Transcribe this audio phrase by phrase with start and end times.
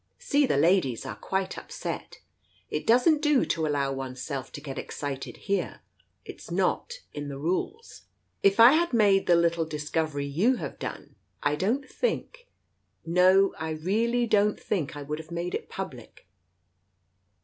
[0.17, 2.21] See, the ladies are quite upset.
[2.71, 5.81] It doesn't do to allow Oneself to get excited here—
[6.25, 8.05] it's not in the rules.
[8.41, 12.49] If I had made the little discovery you have done, I don't think—
[13.05, 16.27] no, I really don't think I would have made it public.